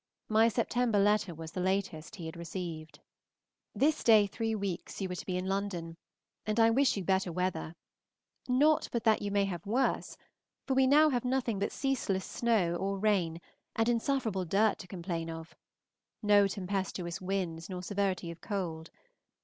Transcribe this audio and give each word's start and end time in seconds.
My 0.29 0.47
September 0.47 0.97
letter 0.97 1.35
was 1.35 1.51
the 1.51 1.61
latest 1.61 2.15
he 2.15 2.25
had 2.25 2.35
received. 2.35 3.01
This 3.75 4.03
day 4.03 4.25
three 4.25 4.55
weeks 4.55 4.99
you 4.99 5.07
are 5.11 5.15
to 5.15 5.25
be 5.27 5.37
in 5.37 5.45
London, 5.45 5.95
and 6.43 6.59
I 6.59 6.71
wish 6.71 6.97
you 6.97 7.03
better 7.03 7.31
weather; 7.31 7.75
not 8.47 8.89
but 8.91 9.03
that 9.03 9.21
you 9.21 9.29
may 9.29 9.45
have 9.45 9.63
worse, 9.63 10.17
for 10.65 10.73
we 10.73 10.89
have 10.89 11.23
now 11.23 11.29
nothing 11.29 11.59
but 11.59 11.71
ceaseless 11.71 12.25
snow 12.25 12.77
or 12.77 12.97
rain 12.97 13.39
and 13.75 13.87
insufferable 13.87 14.43
dirt 14.43 14.79
to 14.79 14.87
complain 14.87 15.29
of; 15.29 15.55
no 16.23 16.47
tempestuous 16.47 17.21
winds 17.21 17.69
nor 17.69 17.83
severity 17.83 18.31
of 18.31 18.41
cold. 18.41 18.89